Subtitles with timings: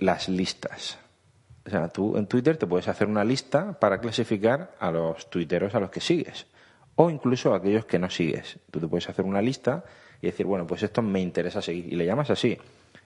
[0.00, 0.98] las listas.
[1.66, 5.74] O sea, tú en Twitter te puedes hacer una lista para clasificar a los tuiteros
[5.74, 6.46] a los que sigues.
[6.96, 8.58] O incluso a aquellos que no sigues.
[8.70, 9.84] Tú te puedes hacer una lista
[10.20, 11.92] y decir, bueno, pues esto me interesa seguir.
[11.92, 12.58] Y le llamas así.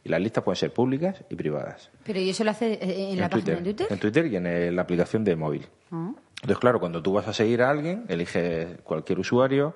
[0.02, 1.90] Y las listas pueden ser públicas y privadas.
[2.04, 3.86] Pero ¿y eso lo hace eh, en, la página de Twitter?
[3.90, 5.66] En Twitter y en la aplicación de móvil.
[5.90, 6.12] Ah.
[6.36, 9.74] Entonces, claro, cuando tú vas a seguir a alguien, eliges cualquier usuario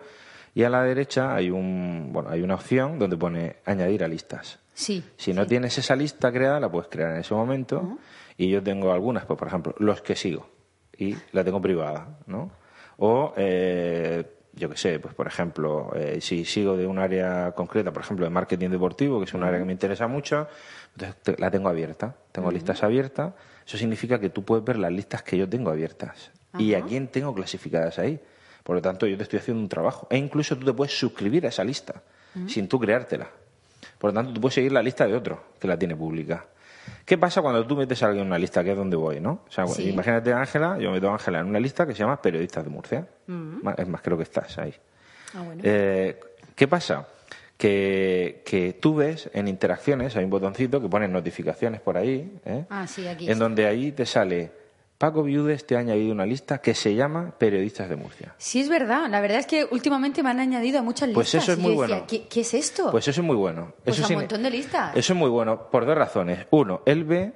[0.55, 4.59] y a la derecha hay un bueno hay una opción donde pone añadir a listas.
[4.79, 5.03] Sí.
[5.17, 7.99] Si no tienes esa lista creada, la puedes crear en ese momento.
[8.37, 10.49] Y yo tengo algunas, pues por ejemplo, los que sigo
[10.97, 12.53] y la tengo privada, ¿no?
[12.99, 17.93] O eh, yo qué sé, pues por ejemplo, eh, si sigo de un área concreta,
[17.93, 20.47] por ejemplo, de marketing deportivo, que es un área que me interesa mucho,
[20.93, 23.35] entonces la tengo abierta, tengo listas abiertas.
[23.67, 27.09] Eso significa que tú puedes ver las listas que yo tengo abiertas y a quién
[27.09, 28.21] tengo clasificadas ahí.
[28.63, 30.07] Por lo tanto, yo te estoy haciendo un trabajo.
[30.09, 32.05] E incluso tú te puedes suscribir a esa lista
[32.47, 33.29] sin tú creártela.
[33.99, 36.45] Por lo tanto, tú puedes seguir la lista de otro que la tiene pública.
[37.05, 39.41] ¿Qué pasa cuando tú metes a alguien en una lista, que es donde voy, no?
[39.49, 42.21] O sea, imagínate a Ángela, yo meto a Ángela en una lista que se llama
[42.21, 43.07] Periodistas de Murcia.
[43.77, 44.75] Es más, creo que estás ahí.
[45.35, 46.19] Ah, eh,
[46.55, 47.07] ¿Qué pasa?
[47.57, 52.65] Que, que, tú ves en interacciones, hay un botoncito que pone notificaciones por ahí, ¿eh?
[52.71, 54.53] ah, sí, aquí en donde ahí te sale
[54.99, 58.35] Paco Viudes te ha añadido una lista que se llama Periodistas de Murcia.
[58.37, 59.09] Sí, es verdad.
[59.09, 61.15] La verdad es que últimamente me han añadido a muchas listas.
[61.15, 62.05] Pues eso es muy bueno.
[62.09, 62.91] ¿qué, es esto?
[62.91, 63.75] Pues eso es muy bueno.
[63.85, 64.97] Pues eso un montón de listas.
[64.97, 66.49] Eso es muy bueno por dos razones.
[66.51, 67.33] Uno, él ve,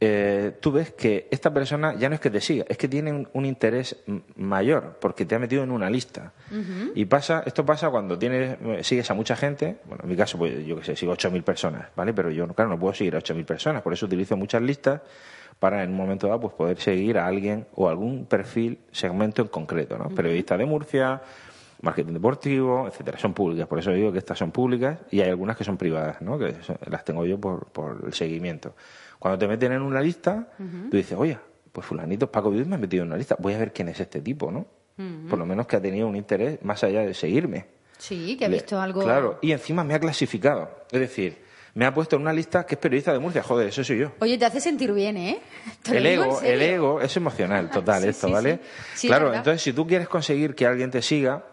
[0.00, 3.28] eh, tú ves que esta persona ya no es que te siga, es que tiene
[3.30, 3.94] un, interés
[4.36, 6.32] mayor porque te ha metido en una lista.
[6.94, 9.76] Y pasa, esto pasa cuando tienes, sigues a mucha gente.
[9.84, 12.14] Bueno, en mi caso, pues yo que sé, sigo 8.000 personas, ¿vale?
[12.14, 15.02] Pero yo, claro, no puedo seguir a 8.000 personas, por eso utilizo muchas listas
[15.62, 19.48] para en un momento dado pues poder seguir a alguien o algún perfil, segmento en
[19.48, 20.08] concreto, ¿no?
[20.08, 21.22] Periodista de Murcia,
[21.82, 23.16] marketing deportivo, etcétera.
[23.16, 26.20] Son públicas, por eso digo que estas son públicas y hay algunas que son privadas,
[26.20, 26.36] ¿no?
[26.36, 26.52] Que
[26.90, 28.74] las tengo yo por, por el seguimiento.
[29.20, 30.48] Cuando te meten en una lista,
[30.90, 31.38] tú dices, oye,
[31.70, 34.00] pues fulanito Paco Vives me ha metido en una lista, voy a ver quién es
[34.00, 34.66] este tipo, ¿no?
[35.30, 37.66] Por lo menos que ha tenido un interés más allá de seguirme.
[37.98, 39.04] Sí, que ha visto algo.
[39.04, 40.70] Claro, y encima me ha clasificado.
[40.90, 43.42] Es decir, me ha puesto en una lista que es periodista de Murcia.
[43.42, 44.12] Joder, eso soy yo.
[44.20, 45.40] Oye, te hace sentir bien, ¿eh?
[45.90, 48.60] El ego, el ego es emocional, total, esto, ¿vale?
[49.00, 51.44] claro, entonces si tú quieres conseguir que alguien te siga,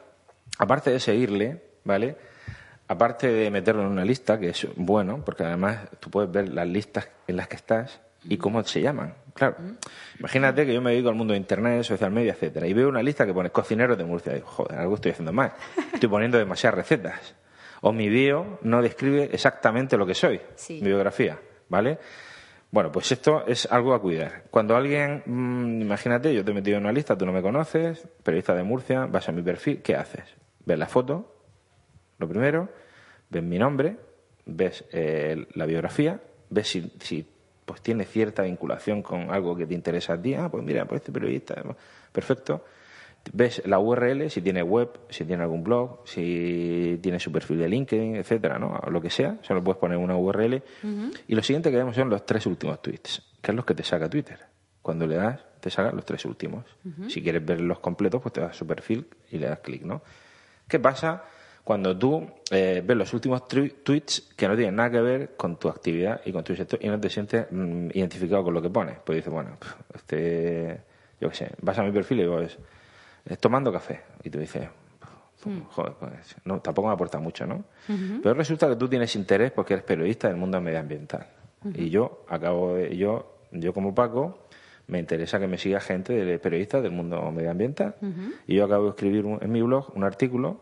[0.58, 2.18] aparte de seguirle, ¿vale?
[2.88, 6.68] Aparte de meterlo en una lista, que es bueno, porque además tú puedes ver las
[6.68, 9.14] listas en las que estás y cómo se llaman.
[9.36, 9.56] Claro.
[10.20, 13.02] Imagínate que yo me dedico al mundo de internet, social media, etcétera, y veo una
[13.02, 14.34] lista que pone cocineros de Murcia.
[14.34, 15.54] Y digo, joder, algo estoy haciendo mal.
[15.94, 17.36] Estoy poniendo demasiadas recetas
[17.82, 21.98] o mi bio no describe exactamente lo que soy, mi biografía, ¿vale?
[22.72, 24.44] Bueno, pues esto es algo a cuidar.
[24.52, 28.08] Cuando alguien, mm, imagínate, yo te he metido en una lista, tú no me conoces,
[28.22, 30.26] periodista de Murcia, vas a mi perfil, ¿qué haces?
[30.66, 31.36] Ves la foto,
[32.20, 32.70] lo primero,
[33.30, 33.98] ves mi nombre,
[34.46, 37.28] ves eh, la biografía, ves si, si
[37.66, 41.02] pues tiene cierta vinculación con algo que te interesa a ti, ah, pues mira, pues
[41.02, 41.56] este periodista,
[42.12, 42.64] perfecto
[43.34, 47.70] ves la URL, si tiene web, si tiene algún blog, si tiene su perfil de
[47.70, 48.80] LinkedIn, etcétera, ¿no?
[48.90, 50.62] lo que sea, solo puedes poner una URL.
[51.28, 53.84] Y lo siguiente que vemos son los tres últimos tweets, que es los que te
[53.84, 54.40] saca Twitter.
[54.82, 56.66] Cuando le das, te saca los tres últimos.
[57.08, 59.84] Si quieres ver los completos, pues te vas a su perfil y le das clic,
[59.84, 60.02] ¿no?
[60.68, 61.24] ¿Qué pasa
[61.64, 65.68] cuando tú eh, ves los últimos tweets que no tienen nada que ver con tu
[65.68, 68.98] actividad y con tu sector y no te sientes mm, identificado con lo que pones?
[69.04, 69.58] Pues dices, bueno,
[69.94, 70.82] este,
[71.20, 72.58] yo qué sé, vas a mi perfil y digo, es
[73.38, 74.02] tomando café.
[74.24, 74.68] Y tú dices,
[75.46, 75.60] hmm.
[75.70, 77.64] joder, pues, no, tampoco me aporta mucho, ¿no?
[77.88, 81.28] Pero resulta que tú tienes interés porque eres periodista del mundo medioambiental.
[81.76, 84.48] Y yo acabo de, yo, yo como Paco,
[84.88, 87.96] me interesa que me siga gente de periodistas del mundo medioambiental.
[88.48, 90.62] Y yo acabo de escribir en mi blog un artículo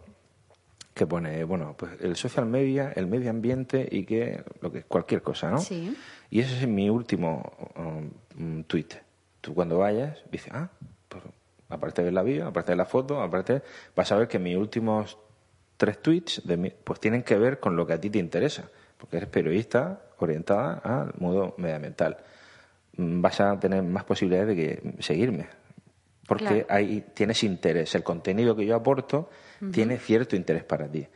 [0.97, 5.21] que pone, bueno, pues el social media, el medio ambiente y que, lo que cualquier
[5.21, 5.59] cosa, ¿no?
[6.29, 7.53] Y ese es mi último
[8.35, 8.87] um, tweet.
[9.39, 10.71] Tú cuando vayas, dices, ah,
[11.69, 13.61] aparte de la bio, aparte de la foto, aparte,
[13.95, 15.17] vas a ver que mis últimos
[15.77, 19.17] tres tweets de pues tienen que ver con lo que a ti te interesa, porque
[19.17, 22.17] eres periodista orientada al mundo medioambiental.
[22.97, 25.47] Mm, vas a tener más posibilidades de que seguirme,
[26.27, 27.93] porque ahí tienes interés.
[27.95, 29.29] El contenido que yo aporto
[29.71, 31.07] tiene cierto interés para ti.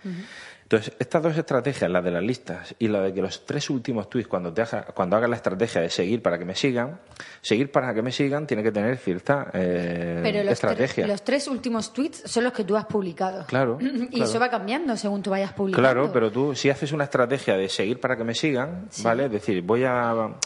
[0.71, 4.09] Entonces, estas dos estrategias, la de las listas y la de que los tres últimos
[4.09, 6.97] tweets, cuando, te haga, cuando hagas la estrategia de seguir para que me sigan,
[7.41, 11.07] seguir para que me sigan tiene que tener cierta eh, Pero los estrategia.
[11.07, 13.45] los tres últimos tweets son los que tú has publicado.
[13.47, 13.79] Claro.
[14.11, 15.85] y eso va cambiando según tú vayas publicando.
[15.85, 19.25] Claro, pero tú si haces una estrategia de seguir para que me sigan, ¿vale?
[19.25, 20.37] Es decir, voy a...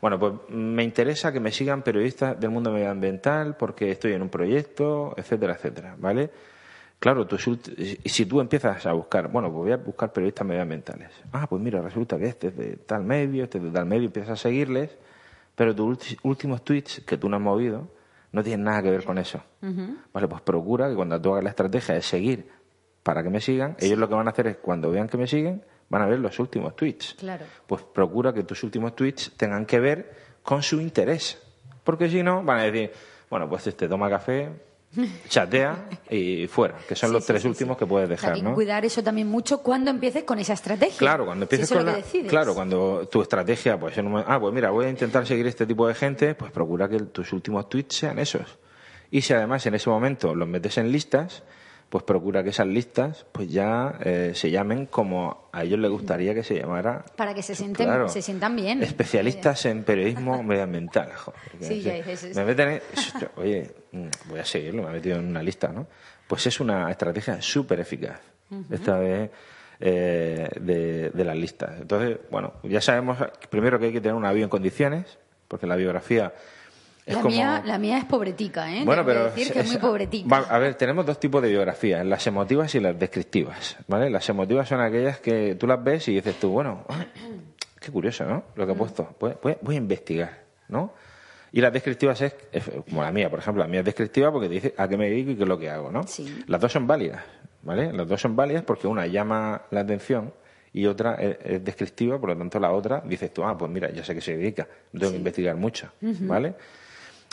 [0.00, 4.28] Bueno, pues me interesa que me sigan periodistas del mundo medioambiental porque estoy en un
[4.28, 6.30] proyecto, etcétera, etcétera, ¿vale?
[7.04, 11.10] Claro, si tú empiezas a buscar, bueno, pues voy a buscar periodistas medioambientales.
[11.32, 14.06] Ah, pues mira, resulta que este es de tal medio, este es de tal medio,
[14.06, 14.96] empiezas a seguirles,
[15.54, 17.90] pero tus últimos tweets que tú no has movido
[18.32, 19.38] no tienen nada que ver con eso.
[20.14, 22.48] Vale, pues procura que cuando tú hagas la estrategia de seguir
[23.02, 25.26] para que me sigan, ellos lo que van a hacer es cuando vean que me
[25.26, 27.16] siguen, van a ver los últimos tweets.
[27.18, 27.44] Claro.
[27.66, 31.38] Pues procura que tus últimos tweets tengan que ver con su interés.
[31.84, 32.92] Porque si no, van a decir,
[33.28, 34.48] bueno, pues este toma café,
[35.28, 38.54] chatea y fuera, que son los tres últimos que puedes dejar, ¿no?
[38.54, 40.98] cuidar eso también mucho cuando empieces con esa estrategia.
[40.98, 41.98] Claro, cuando empieces con la,
[42.28, 45.94] claro, cuando tu estrategia, pues ah, pues mira, voy a intentar seguir este tipo de
[45.94, 48.58] gente, pues procura que tus últimos tweets sean esos.
[49.10, 51.42] Y si además en ese momento los metes en listas,
[51.94, 56.34] pues procura que esas listas pues ya eh, se llamen como a ellos les gustaría
[56.34, 57.04] que se llamara.
[57.14, 58.82] Para que se, sienten, se sientan bien.
[58.82, 61.12] Especialistas en periodismo medioambiental.
[61.60, 62.82] sí, ya dices Me meten
[63.36, 65.86] oye, mm, voy a seguirlo, me ha metido en una lista, ¿no?
[66.26, 68.18] Pues es una estrategia súper eficaz.
[68.72, 69.30] Esta vez
[69.78, 71.80] eh, de, de las listas.
[71.80, 73.18] Entonces, bueno, ya sabemos
[73.50, 76.32] primero que hay que tener una bio en condiciones, porque la biografía
[77.06, 78.82] la, mía, la mía es pobretica, ¿eh?
[78.84, 80.36] Bueno, pero decir que es, muy pobretica.
[80.36, 84.08] a ver, tenemos dos tipos de biografías, las emotivas y las descriptivas, ¿vale?
[84.08, 86.84] Las emotivas son aquellas que tú las ves y dices tú, bueno,
[87.80, 88.44] qué curioso, ¿no?
[88.54, 88.78] Lo que he mm.
[88.78, 89.16] puesto.
[89.20, 90.92] Voy, voy, a investigar, ¿no?
[91.52, 92.34] Y las descriptivas es,
[92.88, 95.08] como la mía, por ejemplo, la mía es descriptiva porque te dice a qué me
[95.08, 96.04] dedico y qué es lo que hago, ¿no?
[96.06, 96.42] Sí.
[96.48, 97.22] Las dos son válidas,
[97.62, 97.92] ¿vale?
[97.92, 100.32] Las dos son válidas porque una llama la atención
[100.72, 104.02] y otra es, descriptiva, por lo tanto la otra dices tú, ah, pues mira, ya
[104.02, 106.54] sé que se dedica, tengo que investigar mucho, ¿vale?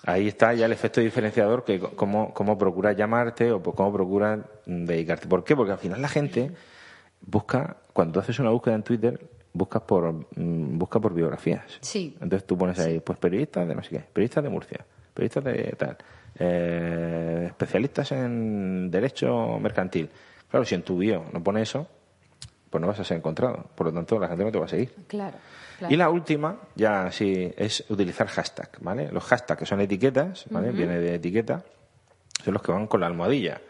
[0.03, 5.27] Ahí está ya el efecto diferenciador que cómo, cómo procuras llamarte o cómo procuras dedicarte.
[5.27, 5.55] ¿Por qué?
[5.55, 6.51] Porque al final la gente
[7.21, 9.19] busca, cuando haces una búsqueda en Twitter,
[9.53, 11.77] buscas por mm, busca por biografías.
[11.81, 12.15] Sí.
[12.21, 15.75] Entonces tú pones ahí, pues periodistas de no sé qué, periodistas de Murcia, periodistas de
[15.77, 15.97] tal,
[16.39, 20.09] eh, especialistas en derecho mercantil.
[20.49, 21.87] Claro, si en tu bio no pone eso,
[22.69, 23.65] pues no vas a ser encontrado.
[23.75, 24.93] Por lo tanto, la gente no te va a seguir.
[25.07, 25.37] Claro.
[25.89, 29.11] Y la última, ya sí, es utilizar hashtag, ¿vale?
[29.11, 30.71] Los hashtags que son etiquetas, ¿vale?
[30.71, 31.63] Viene de etiqueta,
[32.43, 33.61] son los que van con la almohadilla.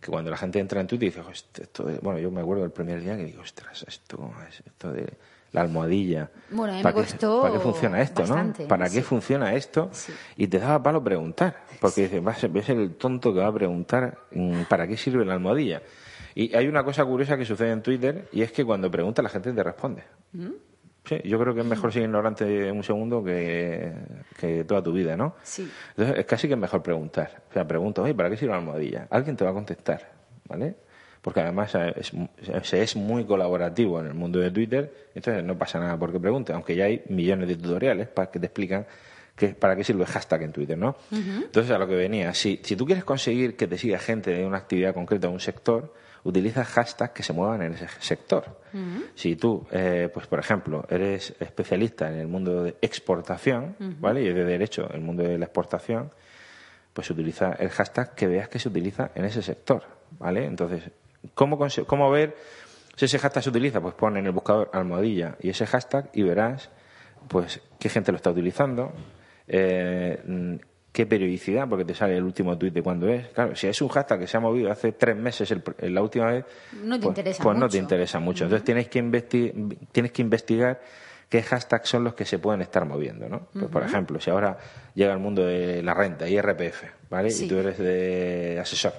[0.00, 1.22] Que cuando la gente entra en Twitter y dice,
[1.60, 4.32] esto bueno, yo me acuerdo del primer día que digo, ostras, esto,
[4.66, 5.06] esto de
[5.52, 6.30] la almohadilla.
[6.50, 8.52] Bueno, ¿Para, qué, ¿Para qué funciona esto, no?
[8.66, 9.90] ¿Para qué funciona esto?
[10.36, 13.54] Y te daba palo preguntar, porque dices, vas a ser el tonto que va a
[13.54, 15.82] preguntar mm, para qué sirve la almohadilla.
[16.34, 19.28] Y hay una cosa curiosa que sucede en Twitter y es que cuando pregunta la
[19.28, 20.02] gente te responde.
[20.32, 20.50] ¿Mm?
[21.04, 23.92] Sí, yo creo que es mejor ser ignorante un segundo que,
[24.66, 25.34] toda tu vida, ¿no?
[25.42, 25.68] Sí.
[25.90, 27.42] Entonces, es casi que es mejor preguntar.
[27.50, 29.08] O sea, pregunto, oye, ¿para qué sirve la almohadilla?
[29.10, 30.12] Alguien te va a contestar,
[30.48, 30.76] ¿vale?
[31.20, 31.76] Porque además
[32.62, 36.52] se es muy colaborativo en el mundo de Twitter, entonces no pasa nada porque pregunte,
[36.52, 38.86] aunque ya hay millones de tutoriales para que te explican
[39.36, 40.96] que, para qué sirve el hashtag en Twitter, ¿no?
[41.10, 44.44] Entonces, a lo que venía, si, si tú quieres conseguir que te siga gente de
[44.44, 45.92] una actividad concreta o un sector,
[46.24, 48.60] utiliza hashtags que se muevan en ese sector.
[49.14, 54.22] Si tú, eh, pues por ejemplo, eres especialista en el mundo de exportación, ¿vale?
[54.22, 56.10] Y de derecho, el mundo de la exportación,
[56.92, 59.82] pues utiliza el hashtag que veas que se utiliza en ese sector,
[60.18, 60.44] ¿vale?
[60.44, 60.90] Entonces,
[61.34, 62.36] ¿cómo, cómo ver
[62.96, 63.80] si ese hashtag se utiliza?
[63.80, 66.70] Pues pon en el buscador almohadilla y ese hashtag y verás,
[67.28, 68.92] pues, qué gente lo está utilizando,
[69.48, 70.58] eh,
[70.92, 73.28] qué periodicidad, porque te sale el último tuit de cuándo es.
[73.28, 76.44] Claro, si es un hashtag que se ha movido hace tres meses la última vez,
[76.84, 77.64] no te pues, interesa pues mucho.
[77.64, 78.44] no te interesa mucho.
[78.44, 80.80] Entonces tienes que, tienes que investigar
[81.28, 83.48] qué hashtags son los que se pueden estar moviendo, ¿no?
[83.52, 84.58] Pues, por ejemplo, si ahora
[84.94, 87.32] llega el mundo de la renta, IRPF, ¿vale?
[87.32, 88.92] Y tú eres de asesor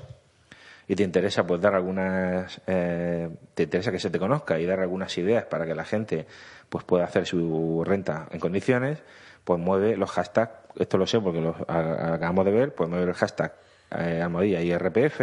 [0.88, 4.81] y te interesa pues dar algunas eh, te interesa que se te conozca y dar
[4.81, 6.25] algunas ideas para que la gente
[6.69, 9.00] pues pueda hacer su renta en condiciones
[9.43, 13.13] pues mueve los hashtags, esto lo sé porque lo acabamos de ver, pues mueve el
[13.13, 13.53] hashtag
[13.91, 15.21] eh, almohadilla IRPF,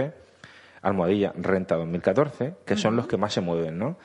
[0.83, 3.97] almohadilla renta 2014, que son los que más se mueven, ¿no?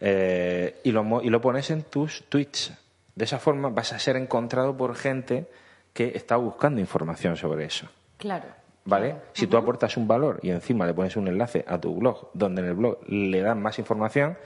[0.00, 2.72] Eh, y, lo, y lo pones en tus tweets.
[3.14, 5.48] De esa forma vas a ser encontrado por gente
[5.92, 7.88] que está buscando información sobre eso.
[8.16, 8.46] Claro.
[8.84, 9.16] ¿Vale?
[9.32, 12.62] Si tú aportas un valor y encima le pones un enlace a tu blog, donde
[12.62, 14.38] en el blog le dan más información,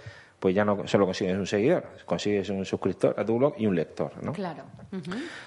[0.43, 3.77] pues ya no solo consigues un seguidor, consigues un suscriptor a tu blog y un
[3.77, 4.33] lector, ¿no?
[4.33, 4.65] Claro.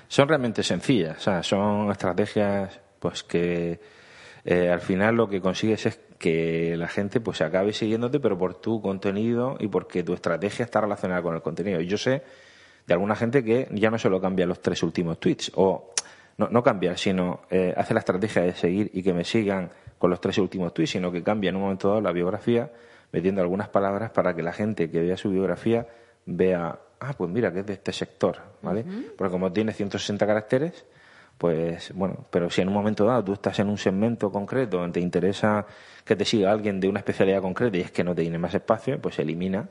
[0.08, 3.78] Son realmente sencillas, o sea, son estrategias pues que
[4.46, 8.62] eh, al final lo que consigues es que la gente pues acabe siguiéndote, pero por
[8.62, 11.82] tu contenido y porque tu estrategia está relacionada con el contenido.
[11.82, 12.24] Y yo sé
[12.88, 15.92] de alguna gente que ya no solo cambia los tres últimos tweets, o
[16.38, 20.10] no, no cambia, sino eh, hace la estrategia de seguir y que me sigan con
[20.10, 22.72] los tres últimos tweets, sino que cambia en un momento dado la biografía
[23.16, 25.88] metiendo algunas palabras para que la gente que vea su biografía
[26.26, 28.84] vea, ah, pues mira, que es de este sector, ¿vale?
[29.18, 30.86] Porque como tiene 160 caracteres,
[31.38, 34.96] pues bueno, pero si en un momento dado tú estás en un segmento concreto donde
[34.96, 35.66] te interesa
[36.04, 38.54] que te siga alguien de una especialidad concreta y es que no te tiene más
[38.54, 39.70] espacio, pues elimina,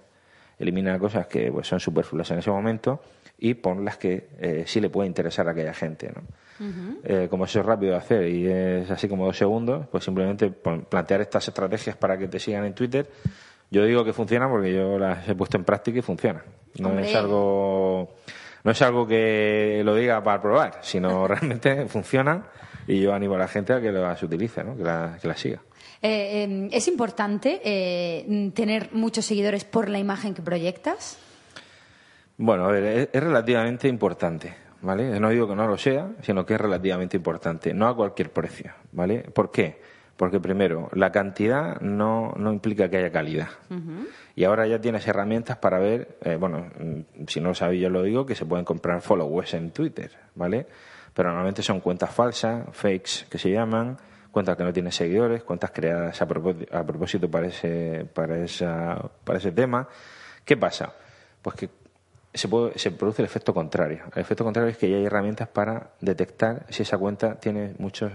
[0.59, 3.03] elimina cosas que pues, son superfluas en ese momento
[3.37, 6.11] y pon las que eh, sí le puede interesar a aquella gente.
[6.17, 6.23] ¿no?
[6.61, 10.51] Eh, como eso es rápido de hacer y es así como dos segundos, pues simplemente
[10.51, 13.11] plantear estas estrategias para que te sigan en Twitter.
[13.71, 16.45] Yo digo que funciona porque yo las he puesto en práctica y funciona.
[16.79, 18.17] No es algo
[18.65, 22.47] no es algo que lo diga para probar, sino realmente funciona
[22.87, 24.77] y yo animo a la gente a que las utilice, ¿no?
[24.77, 25.61] que las la siga.
[26.03, 31.19] Eh, em, ¿Es importante eh, tener muchos seguidores por la imagen que proyectas?
[32.37, 35.19] Bueno, a ver, es, relativamente importante, ¿vale?
[35.19, 38.73] No digo que no lo sea, sino que es relativamente importante, no a cualquier precio,
[38.93, 39.21] ¿vale?
[39.21, 39.81] ¿Por qué?
[40.17, 43.49] Porque primero, la cantidad no, no implica que haya calidad.
[44.37, 47.91] Y ahora ya tienes herramientas para ver, eh, bueno, mm, si no lo sabéis yo
[47.91, 50.67] lo digo, que se pueden comprar followers en Twitter, ¿vale?
[51.15, 53.97] Pero normalmente son cuentas falsas, fakes que se llaman,
[54.31, 59.11] cuentas que no tienen seguidores, cuentas creadas a propósito, a propósito para, ese, para, esa,
[59.25, 59.89] para ese tema.
[60.45, 60.93] ¿Qué pasa?
[61.43, 61.69] Pues que
[62.35, 64.03] se, puede, se produce el efecto contrario.
[64.15, 68.13] El efecto contrario es que ya hay herramientas para detectar si esa cuenta tiene muchos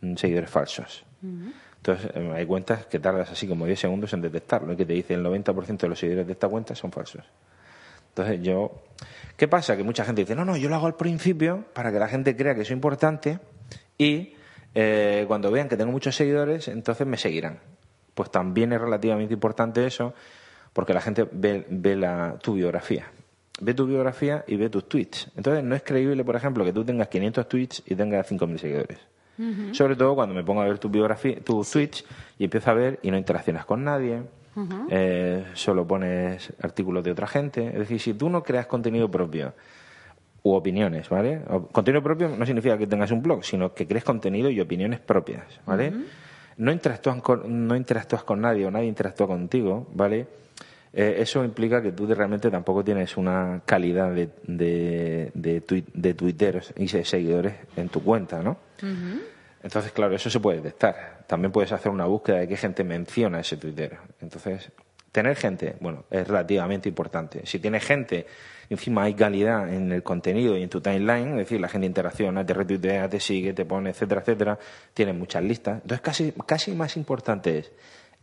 [0.00, 1.04] mm, seguidores falsos.
[1.22, 4.94] Entonces, eh, hay cuentas que tardas así como 10 segundos en detectarlo y que te
[4.94, 7.24] dice el 90% de los seguidores de esta cuenta son falsos.
[8.08, 8.82] Entonces, yo.
[9.36, 9.76] ¿Qué pasa?
[9.76, 12.34] Que mucha gente dice, no, no, yo lo hago al principio para que la gente
[12.36, 13.38] crea que soy importante
[13.96, 14.34] y
[14.74, 17.60] eh, cuando vean que tengo muchos seguidores, entonces me seguirán.
[18.14, 20.14] Pues también es relativamente importante eso
[20.72, 23.06] porque la gente ve, ve la, tu biografía.
[23.60, 25.30] Ve tu biografía y ve tus tweets.
[25.36, 28.98] Entonces, no es creíble, por ejemplo, que tú tengas 500 tweets y tengas 5.000 seguidores.
[29.72, 32.04] Sobre todo cuando me pongo a ver tu biografía, tu tweets
[32.38, 34.22] y empiezo a ver y no interaccionas con nadie,
[34.90, 37.68] eh, solo pones artículos de otra gente.
[37.68, 39.54] Es decir, si tú no creas contenido propio
[40.42, 41.40] u opiniones, ¿vale?
[41.72, 45.60] contenido propio no significa que tengas un blog, sino que crees contenido y opiniones propias,
[45.66, 45.92] ¿vale?
[46.56, 50.26] no, interactúas con, no interactúas con nadie o nadie interactúa contigo, ¿vale?
[50.92, 56.72] Eh, eso implica que tú realmente tampoco tienes una calidad de, de, de, de tuiteros
[56.76, 58.58] y de seguidores en tu cuenta, ¿no?
[59.62, 61.24] Entonces, claro, eso se puede detectar.
[61.26, 63.98] También puedes hacer una búsqueda de qué gente menciona ese Twitter.
[64.20, 64.70] Entonces,
[65.12, 67.44] tener gente, bueno, es relativamente importante.
[67.44, 68.26] Si tienes gente,
[68.70, 72.46] encima hay calidad en el contenido y en tu timeline, es decir, la gente interacciona,
[72.46, 74.58] te retuitea, te sigue, te pone, etcétera, etcétera,
[74.94, 75.82] tienes muchas listas.
[75.82, 77.72] Entonces, casi, casi más importante es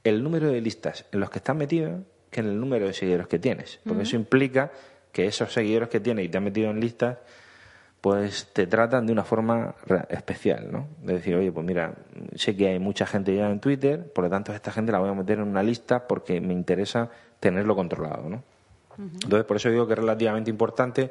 [0.03, 2.00] el número de listas en los que estás metido
[2.35, 3.79] que en el número de seguidores que tienes.
[3.87, 4.71] Porque eso implica
[5.11, 7.17] que esos seguidores que tienes y te has metido en listas
[8.05, 9.73] pues te tratan de una forma
[10.09, 10.89] especial, ¿no?
[11.01, 11.95] De decir, oye, pues mira,
[12.35, 15.09] sé que hay mucha gente ya en Twitter, por lo tanto esta gente la voy
[15.09, 18.43] a meter en una lista porque me interesa tenerlo controlado, ¿no?
[18.99, 21.09] Entonces, por eso digo que es relativamente importante.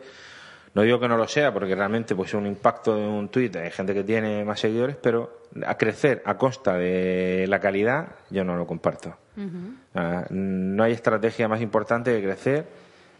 [0.74, 3.72] No digo que no lo sea, porque realmente pues un impacto de un tweet, hay
[3.72, 8.54] gente que tiene más seguidores, pero a crecer a costa de la calidad, yo no
[8.54, 9.16] lo comparto.
[9.36, 12.66] No hay estrategia más importante que crecer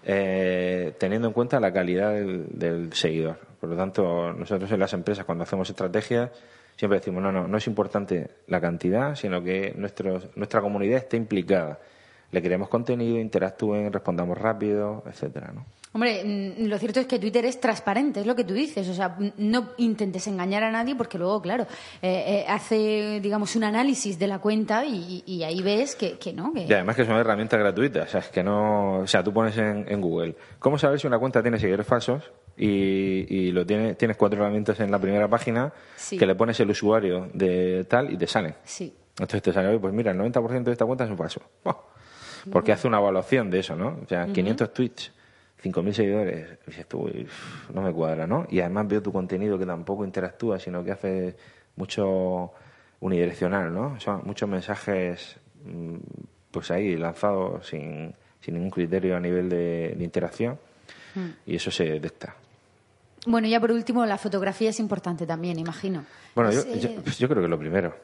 [0.06, 3.38] eh, teniendo en cuenta la calidad del seguidor.
[3.58, 6.30] Por lo tanto, nosotros en las empresas, cuando hacemos estrategias,
[6.76, 11.78] siempre decimos, no, no, no es importante la cantidad, sino que nuestra comunidad esté implicada.
[12.30, 15.64] Le creemos contenido, interactúen, respondamos rápido, etcétera, ¿no?
[15.94, 18.88] Hombre, mm, lo cierto es que Twitter es transparente, es lo que tú dices.
[18.88, 21.68] O sea, no intentes engañar a nadie porque luego, claro,
[22.02, 26.52] eh, eh, hace, digamos, un análisis de la cuenta y, ahí ves que, no.
[26.56, 28.08] Y además que son herramientas gratuitas.
[28.08, 28.98] O sea, es que no.
[28.98, 32.32] O sea, tú pones en, Google, ¿cómo saber si una cuenta tiene seguidores falsos?
[32.56, 35.72] Y, lo tiene, tienes cuatro herramientas en la primera página
[36.10, 38.56] que le pones el usuario de tal y te sale.
[38.64, 38.92] Sí.
[39.12, 41.40] Entonces te sale, pues mira, el 90% de esta cuenta es un falso.
[42.50, 43.98] Porque hace una evaluación de eso, ¿no?
[44.02, 45.12] O sea, 500 tweets
[45.64, 46.58] 5.000 seguidores,
[47.72, 48.46] no me cuadra, ¿no?
[48.50, 51.36] Y además veo tu contenido que tampoco interactúa, sino que hace
[51.76, 52.52] mucho
[53.00, 53.98] unidireccional, ¿no?
[53.98, 55.96] Son muchos mensajes, mm,
[56.50, 60.58] pues ahí, lanzados sin, sin ningún criterio a nivel de, interacción,
[61.14, 61.28] hmm.
[61.46, 62.36] y eso se detecta.
[63.26, 66.04] Bueno, ya por último, la fotografía es importante también, imagino.
[66.34, 66.62] Bueno, yo,
[67.02, 67.96] pues yo, creo que lo primero.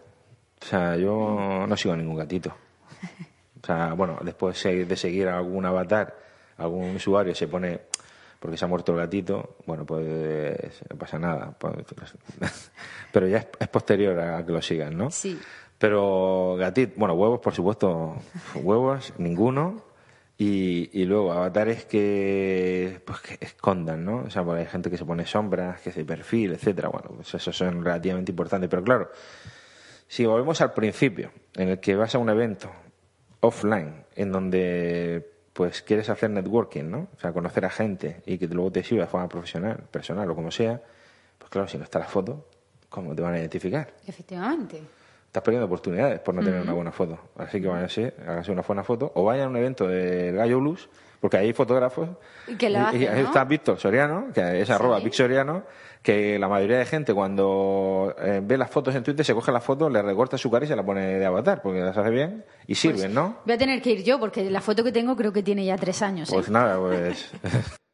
[0.63, 2.55] O sea, yo no sigo a ningún gatito.
[3.63, 6.17] O sea, bueno, después de seguir a algún avatar
[6.61, 7.81] algún usuario se pone
[8.39, 11.55] porque se ha muerto el gatito, bueno, pues no pasa nada.
[11.59, 11.75] Pues,
[13.13, 15.11] pero ya es, posterior a que lo sigan, ¿no?
[15.11, 15.39] Sí.
[15.77, 18.17] Pero gatito, bueno, huevos, por supuesto,
[18.55, 19.85] huevos, ninguno.
[20.39, 24.23] Y, y luego avatares que, pues, que escondan, ¿no?
[24.27, 26.89] O sea, porque hay gente que se pone sombras, que se perfil, etcétera.
[26.89, 28.71] Bueno, pues eso son relativamente importantes.
[28.71, 29.11] Pero claro,
[30.09, 32.71] si volvemos al principio, en el que vas a un evento
[33.41, 37.09] offline, en donde pues quieres hacer networking, ¿no?
[37.17, 40.35] O sea, conocer a gente y que luego te sirva de forma profesional, personal o
[40.35, 40.81] como sea,
[41.39, 42.47] pues claro, si no está la foto,
[42.89, 43.93] ¿cómo te van a identificar?
[44.07, 44.81] Efectivamente.
[45.31, 47.17] Estás perdiendo oportunidades por no tener una buena foto.
[47.37, 50.89] Así que váyanse, háganse una buena foto o vayan a un evento del Gallo Blues,
[51.21, 52.09] porque hay fotógrafos.
[52.59, 55.63] Que lo hacen, y, está Víctor Soriano, que es arroba Vic Soriano,
[56.03, 59.63] que la mayoría de gente cuando eh, ve las fotos en Twitter se coge las
[59.63, 62.45] fotos, le recorta su cara y se la pone de avatar, porque las hace bien
[62.67, 63.37] y sirven, pues ¿no?
[63.45, 65.77] Voy a tener que ir yo, porque la foto que tengo creo que tiene ya
[65.77, 66.29] tres años.
[66.29, 66.51] Pues ¿eh?
[66.51, 67.31] nada, pues...